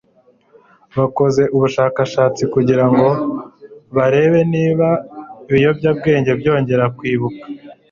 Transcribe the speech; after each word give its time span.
bakoze 0.99 1.43
ubushakashatsi 1.55 2.43
kugirango 2.53 3.07
barebe 3.95 4.39
niba 4.53 4.87
ibiyobyabwenge 5.49 6.31
byongera 6.39 6.85
kwibuka 6.97 7.43